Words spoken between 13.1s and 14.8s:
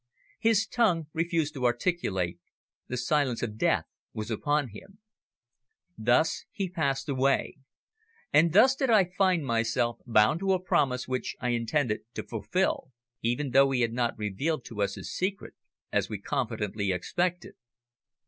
even though he had not revealed